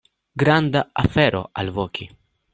[0.43, 2.11] Granda afero alvoki!